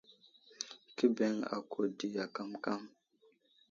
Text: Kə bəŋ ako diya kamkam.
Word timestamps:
Kə 0.95 1.05
bəŋ 1.15 1.35
ako 1.55 1.79
diya 1.97 2.25
kamkam. 2.35 2.81